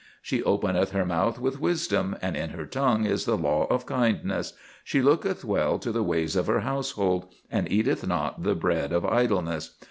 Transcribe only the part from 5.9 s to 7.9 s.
the ways of her household, and